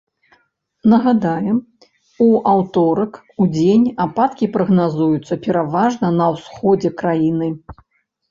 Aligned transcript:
Нагадаем, 0.91 1.57
у 2.27 2.29
аўторак 2.53 3.13
удзень 3.45 3.85
ападкі 4.07 4.45
прагназуюцца 4.55 5.33
пераважна 5.45 6.07
на 6.19 6.25
ўсходзе 6.37 6.89
краіны. 7.03 7.47